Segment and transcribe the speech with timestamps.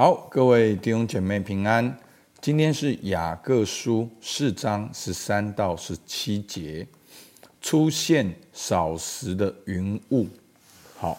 [0.00, 1.98] 好，各位弟兄姐妹平安。
[2.40, 6.86] 今天是雅各书四章十三到十七节，
[7.60, 10.28] 出现少时的云雾。
[10.96, 11.18] 好，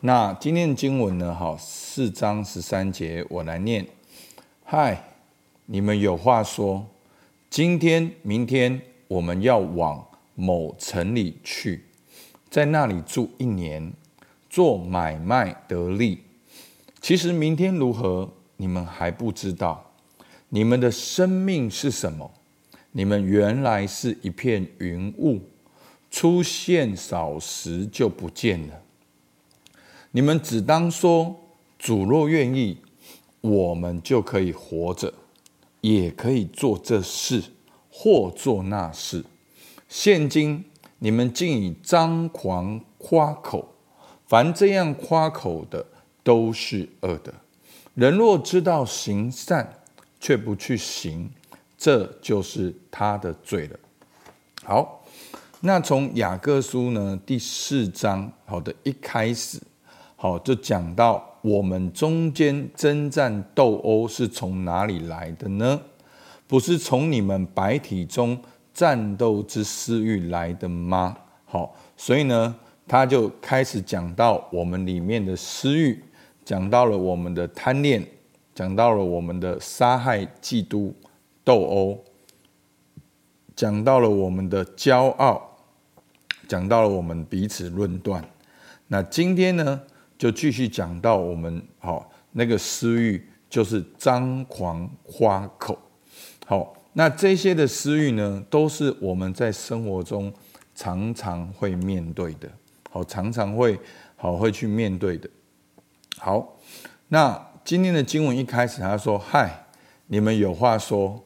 [0.00, 1.34] 那今天的经文呢？
[1.34, 3.86] 好，四章十三节，我来念。
[4.62, 5.02] 嗨，
[5.64, 6.86] 你们有话说，
[7.48, 11.82] 今天、明天我们要往某城里去，
[12.50, 13.90] 在那里住一年，
[14.50, 16.24] 做买卖得利。
[17.00, 19.84] 其实明天如何，你们还不知道。
[20.50, 22.30] 你们的生命是什么？
[22.92, 25.40] 你们原来是一片云雾，
[26.10, 28.82] 出现少时就不见了。
[30.10, 31.36] 你们只当说：
[31.78, 32.78] 主若愿意，
[33.42, 35.12] 我们就可以活着，
[35.82, 37.42] 也可以做这事
[37.90, 39.24] 或做那事。
[39.88, 40.64] 现今
[40.98, 43.74] 你们竟以张狂夸口，
[44.26, 45.86] 凡这样夸口的。
[46.22, 47.32] 都是恶的。
[47.94, 49.68] 人若知道行善，
[50.20, 51.28] 却不去行，
[51.76, 53.78] 这就是他的罪了。
[54.62, 55.04] 好，
[55.60, 59.60] 那从雅各书呢第四章好的一开始，
[60.14, 65.80] 好就讲到我们中间争战斗殴是从哪里来的呢？
[66.46, 68.40] 不是从你们白体中
[68.72, 71.16] 战斗之私欲来的吗？
[71.44, 72.54] 好，所以呢，
[72.86, 76.00] 他就开始讲到我们里面的私欲。
[76.48, 78.02] 讲到了我们的贪恋，
[78.54, 80.94] 讲到了我们的杀害、嫉妒、
[81.44, 82.02] 斗殴，
[83.54, 85.58] 讲到了我们的骄傲，
[86.48, 88.26] 讲到了我们彼此论断。
[88.86, 89.78] 那今天呢，
[90.16, 95.78] 就继续讲到我们好那个私欲，就是张狂夸口。
[96.46, 100.32] 好，那这些的私欲呢，都是我们在生活中
[100.74, 102.50] 常常会面对的，
[102.90, 103.78] 好，常常会
[104.16, 105.28] 好会去面对的。
[106.18, 106.56] 好，
[107.08, 109.66] 那今天的经文一开始，他说：“嗨，
[110.08, 111.22] 你们有话说。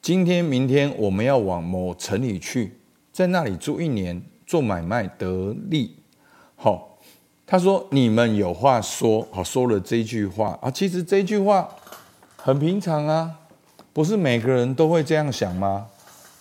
[0.00, 2.78] 今天、明天我们要往某城里去，
[3.10, 5.96] 在那里住一年，做买卖得利。”
[6.54, 6.98] 好，
[7.44, 11.68] 他说：“你们有话说。”好，说了这句话啊，其实这句话
[12.36, 13.40] 很平常啊，
[13.92, 15.88] 不是每个人都会这样想吗？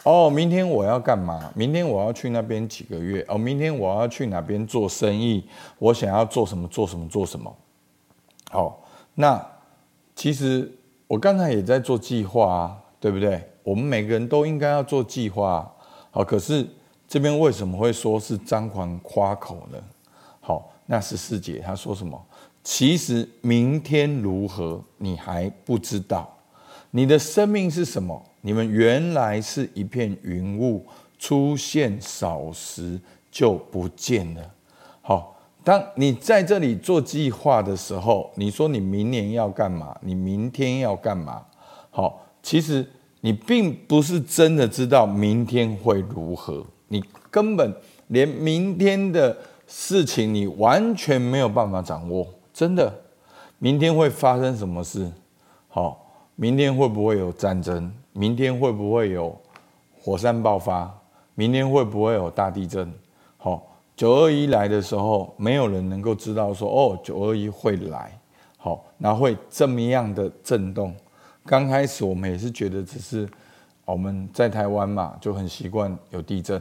[0.04, 1.50] 哦，明天我要干嘛？
[1.56, 3.26] 明天我要去那边几个月？
[3.30, 5.46] 哦，明天我要去哪边做生意？
[5.80, 6.68] 我想要做什么？
[6.68, 7.08] 做什么？
[7.08, 7.56] 做什么？
[8.50, 8.84] 好，
[9.16, 9.42] 那
[10.14, 10.70] 其实
[11.08, 13.42] 我刚才也在做计划啊，对不对？
[13.64, 15.72] 我们每个人都应该要做计划。
[16.12, 16.68] 好，可是
[17.08, 19.78] 这边为什么会说是张狂夸口呢？
[20.42, 22.22] 好，那十四姐她说什么？
[22.62, 26.30] 其实明天如何，你还不知道。
[26.96, 28.24] 你的生命是什么？
[28.42, 30.86] 你们原来是一片云雾，
[31.18, 34.42] 出现少时就不见了。
[35.02, 39.98] 好，当你在这里做计划的时候，你说你明年要干嘛？
[40.02, 41.44] 你明天要干嘛？
[41.90, 42.88] 好，其实
[43.22, 47.74] 你并不是真的知道明天会如何，你根本
[48.10, 52.28] 连明天的事情你完全没有办法掌握。
[52.54, 52.94] 真的，
[53.58, 55.12] 明天会发生什么事？
[55.68, 56.03] 好。
[56.36, 57.92] 明天会不会有战争？
[58.12, 59.40] 明天会不会有
[60.02, 60.92] 火山爆发？
[61.36, 62.92] 明天会不会有大地震？
[63.38, 63.64] 好，
[63.96, 68.20] 九二一来的时候，没有人能够知道说哦，九二一会来，
[68.58, 70.96] 好，那会这么样的震动。
[71.46, 73.30] 刚开始我们也是觉得只是
[73.86, 76.60] 我们在台湾嘛，就很习惯有地震。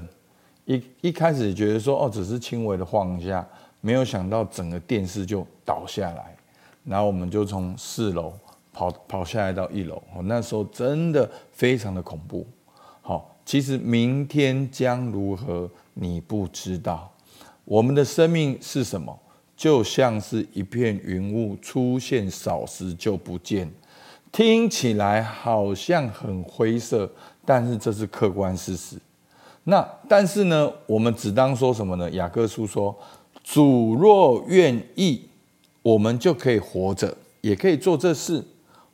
[0.67, 3.47] 一一开始觉得说哦，只是轻微的晃一下，
[3.81, 6.37] 没有想到整个电视就倒下来，
[6.85, 8.35] 然后我们就从四楼。
[8.73, 12.47] 跑跑下来到一楼，那时候真的非常的恐怖。
[13.01, 17.13] 好，其实明天将如何，你不知道。
[17.65, 19.17] 我们的生命是什么？
[19.57, 23.71] 就像是一片云雾，出现少时就不见。
[24.33, 27.09] 听起来好像很灰色，
[27.45, 28.97] 但是这是客观事实。
[29.65, 32.11] 那但是呢，我们只当说什么呢？
[32.13, 32.97] 雅各书说
[33.45, 35.29] ：“主若愿意，
[35.83, 38.43] 我们就可以活着，也可以做这事。”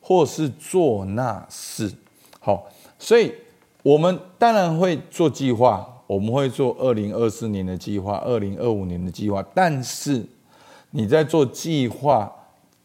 [0.01, 1.93] 或是做那事，
[2.39, 2.67] 好，
[2.97, 3.33] 所以
[3.83, 9.45] 我们当然会做计划，我们会做二零二四年的计划，二零二五年的计划。
[9.53, 10.25] 但是
[10.91, 12.33] 你在做计划，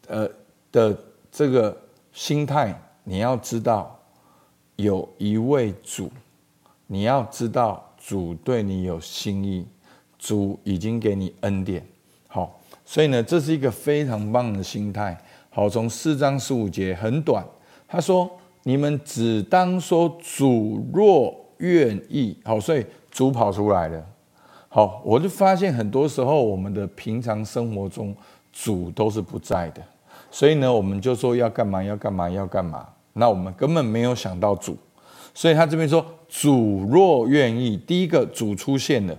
[0.07, 0.29] 呃
[0.71, 0.95] 的
[1.31, 1.75] 这个
[2.13, 3.99] 心态，你要知道
[4.75, 6.11] 有一位主，
[6.85, 9.65] 你要知道主对你有心意，
[10.19, 11.83] 主已经给你恩典，
[12.27, 15.19] 好，所以呢，这是一个非常棒的心态。
[15.55, 17.41] 好，从四章十五节很短，
[17.87, 18.29] 他说
[18.63, 24.05] ：“你们只当说主若愿意。”好，所以主跑出来了。
[24.67, 28.13] 好，我就发现很多时候我们的平常生活中
[28.51, 29.81] 主都是不在的，
[30.29, 32.85] 所以呢，我们就说要干嘛，要干嘛，要干嘛。
[33.13, 34.77] 那我们根本没有想到主，
[35.33, 39.17] 所以他这边说，主若愿意，第一个主出现了，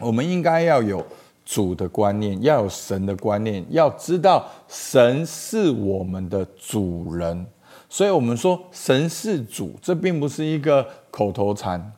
[0.00, 1.02] 我们应该要有
[1.46, 7.46] 主的观念，要有神的观念，要知道神是我们的主人。
[7.88, 11.92] 所以我们说神是主，这并不是一个口头禅。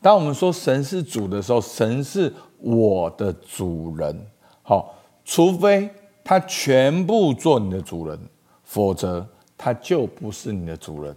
[0.00, 4.26] 当我们说神是主的时候，神是我的主人。
[4.62, 5.88] 好，除非
[6.24, 8.18] 他全部做你的主人，
[8.64, 11.14] 否则他就不是你的主人。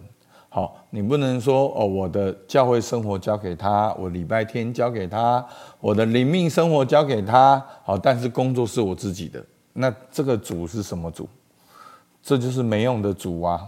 [0.48, 5.46] 好，你不能说哦，我的教会生活交给他，我礼拜天交给他，
[5.80, 7.64] 我的灵命生活交给他。
[7.84, 11.28] 好，但是工作是我自己的，那这个主是什么主？
[12.22, 13.66] 这就是没用的主啊。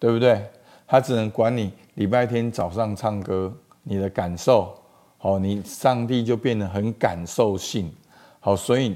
[0.00, 0.48] 对不对？
[0.86, 3.52] 他只能管你礼拜天早上唱歌，
[3.82, 4.72] 你的感受，
[5.16, 7.92] 好，你上帝就变得很感受性，
[8.38, 8.90] 好，所以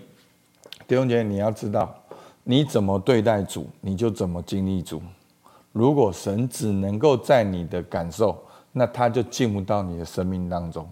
[0.86, 1.92] 弟兄姐，你要知道，
[2.44, 5.02] 你怎么对待主，你就怎么经历主。
[5.72, 8.40] 如果神只能够在你的感受，
[8.72, 10.86] 那他就进不到你的生命当中。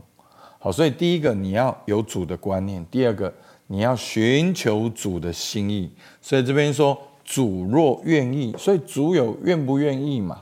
[0.58, 3.32] 好，所以第一个你要有主的观念，第二个
[3.68, 5.90] 你要寻求主的心意。
[6.20, 6.98] 所以这边说。
[7.22, 10.40] 主若愿意，所以主有愿不愿意嘛？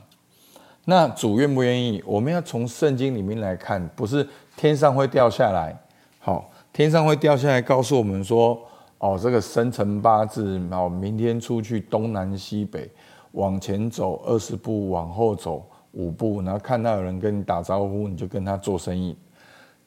[0.86, 2.02] 那主愿不愿意？
[2.06, 4.26] 我们要从圣经里面来看，不是
[4.56, 5.78] 天上会掉下来。
[6.18, 8.58] 好，天上会掉下来，告诉我们说，
[8.96, 12.90] 哦，这个生辰八字，哦，明天出去东南西北，
[13.38, 19.16] 往前走二十步，往后走五步，然后看到有人跟你打招呼，你就跟他做生意。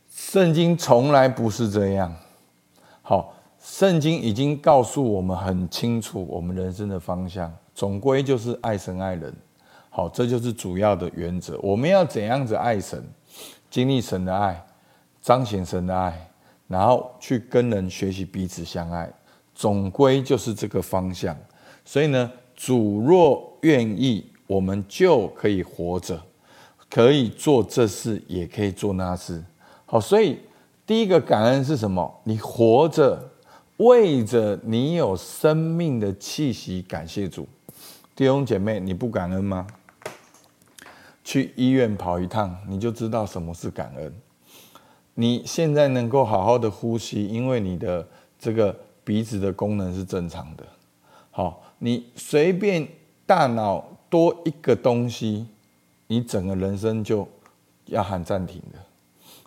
[0.10, 2.16] 圣经从来不是这样。
[3.02, 3.34] 好。
[3.64, 9.32] 圣经已经告诉我们很清楚，我们人生的方向总归就是爱神爱人。
[9.92, 11.60] 好，这就是主要的原则。
[11.62, 13.08] 我们要怎样子爱神，
[13.70, 14.60] 经历神的爱，
[15.22, 16.28] 彰显神的爱，
[16.68, 19.08] 然后去跟人学习彼此相爱，
[19.54, 21.38] 总归就是这个方向。
[21.86, 22.32] 所以呢，
[22.64, 26.22] 主若愿意，我们就可以活着，
[26.92, 29.44] 可以做这事，也可以做那事。
[29.88, 30.38] 好，所以
[30.86, 32.22] 第一个感恩是什么？
[32.24, 33.28] 你活着。
[33.78, 37.48] 为着你有生命的气息，感谢主，
[38.16, 39.66] 弟兄姐妹，你不感恩吗？
[41.24, 44.14] 去医院跑一趟，你就知道什么是感恩。
[45.16, 50.64] 你现在能够好好的呼吸，因为你的这个鼻子的功能是正常的。
[51.32, 52.88] 好，你随便
[53.26, 55.48] 大脑多一个东西，
[56.06, 57.28] 你整个人生就
[57.86, 58.78] 要喊暂停的。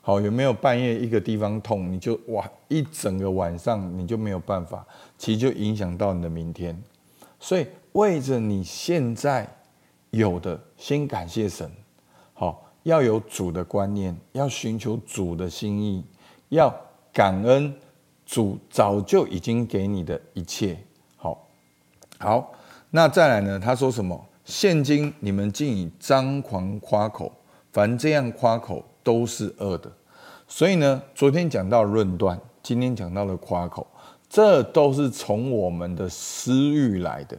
[0.02, 4.84] 好，有没有半夜一个地方痛，你就哇一整个晚上你就没有办法，
[5.16, 6.76] 其实就影响到你的明天。
[7.38, 9.48] 所以为着你现在
[10.10, 11.70] 有的，先感谢神。
[12.32, 16.04] 好，要有主的观念，要寻求主的心意，
[16.48, 16.74] 要
[17.12, 17.72] 感恩
[18.26, 20.76] 主早就已经给你的一切。
[22.18, 22.52] 好，
[22.90, 23.58] 那再来呢？
[23.58, 24.26] 他说什么？
[24.44, 27.32] 现今你们竟以张狂夸口，
[27.72, 28.84] 凡这样夸口。
[29.04, 29.92] 都是恶的，
[30.48, 33.86] 所以呢，昨天讲到论断，今天讲到了夸口，
[34.30, 37.36] 这都是从我们的私欲来的。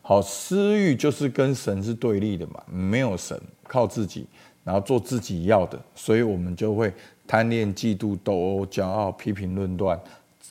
[0.00, 4.26] 好，私欲就是跟神是对立的嘛，没有神，靠自己，
[4.64, 6.90] 然后做自己要的，所以我们就会
[7.26, 10.00] 贪恋、嫉妒、斗殴、骄傲、批评、论断、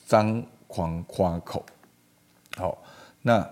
[0.06, 1.66] 张狂夸口。
[2.56, 2.78] 好，
[3.22, 3.44] 那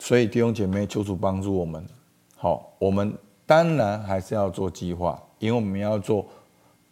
[0.00, 1.86] 所以弟兄姐妹，求主帮助我们。
[2.34, 3.16] 好，我们
[3.46, 6.26] 当然还是要做计划，因为我们要做。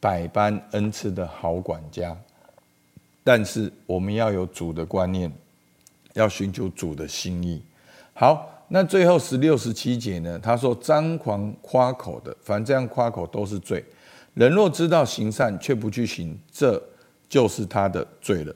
[0.00, 2.16] 百般恩赐的好管家，
[3.24, 5.28] 但是我们要有主的观念，
[6.12, 7.60] 要寻求主的心意。
[8.14, 10.38] 好，那最后十六、十七节呢？
[10.38, 13.84] 他说：“张狂夸口的，凡这样夸口都是罪。
[14.34, 16.80] 人若知道行善却不去行，这
[17.28, 18.54] 就是他的罪了。”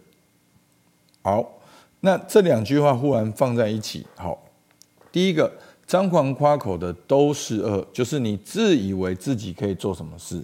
[1.23, 1.59] 好，
[2.05, 4.05] 那这两句话忽然放在一起。
[4.17, 4.37] 好，
[5.13, 5.51] 第一个，
[5.87, 10.43] 张狂夸口的都是恶，就是你自以为自己可以做什么事。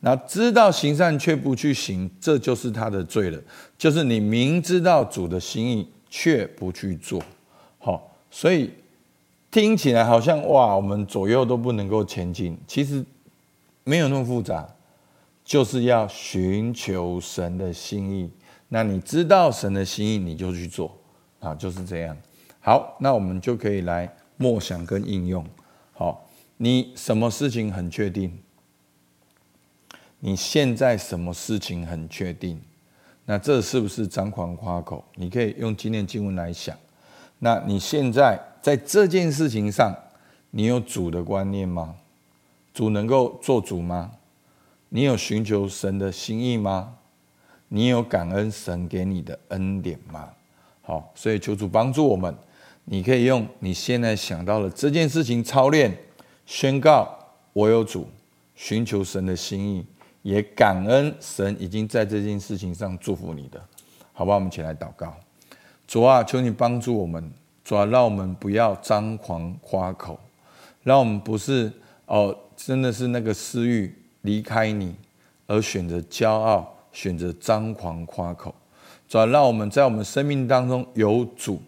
[0.00, 3.38] 那知道行善却不去行，这就是他的罪了。
[3.76, 7.22] 就是你明知道主的心意却不去做，
[7.78, 8.70] 好，所以
[9.50, 12.56] 听起来好像哇，我们左右都不能够前进。
[12.66, 13.04] 其实
[13.84, 14.66] 没有那么复杂，
[15.44, 18.30] 就是要寻求神的心意。
[18.68, 20.96] 那你知道神的心意，你就去做
[21.40, 22.16] 啊，就是这样。
[22.60, 25.44] 好，那我们就可以来默想跟应用。
[25.94, 28.38] 好，你什么事情很确定？
[30.20, 32.60] 你现在什么事情很确定？
[33.24, 35.04] 那这是不是张狂夸口？
[35.14, 36.76] 你可以用今天经文来想。
[37.38, 39.94] 那你现在在这件事情上，
[40.50, 41.94] 你有主的观念吗？
[42.74, 44.12] 主能够做主吗？
[44.88, 46.96] 你有寻求神的心意吗？
[47.68, 50.28] 你有感恩神给你的恩典吗？
[50.82, 52.34] 好，所以求主帮助我们。
[52.90, 55.94] 你可以用你现在想到的这件事情操练，
[56.46, 57.06] 宣告
[57.52, 58.08] 我有主，
[58.54, 59.84] 寻求神的心意，
[60.22, 63.62] 也感恩神已经在这件事情上祝福你的，
[64.14, 64.36] 好吧？
[64.36, 65.14] 我们一起来祷告，
[65.86, 67.30] 主啊，求你帮助我们，
[67.62, 70.18] 主啊，让我们不要张狂夸口，
[70.82, 71.70] 让我们不是
[72.06, 74.94] 哦，真的是那个私欲离开你，
[75.46, 78.54] 而选择骄傲，选择张狂夸口。
[79.08, 81.60] 主，让我们在我们生命当中有主，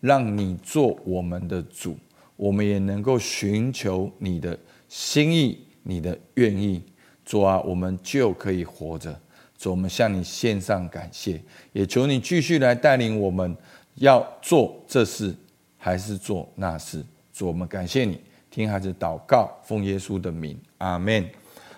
[0.00, 1.96] 让你做我们的主，
[2.36, 4.58] 我们也能够寻求你的
[4.88, 6.82] 心意、你的愿意。
[7.24, 9.18] 主啊，我们就可以活着。
[9.56, 11.40] 主，我们向你献上感谢，
[11.72, 13.56] 也求你继续来带领我们，
[13.96, 15.34] 要做这事
[15.76, 17.04] 还是做那事。
[17.32, 18.20] 主，我们感谢你，
[18.50, 21.24] 听孩子祷告，奉耶稣的名，阿门。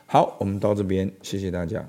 [0.06, 1.86] 好，我们到这边，谢谢大家。